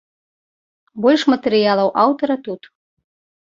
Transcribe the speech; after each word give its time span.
Больш 1.03 1.21
матэрыялаў 1.31 1.95
аўтара 2.07 2.41
тут. 2.49 2.61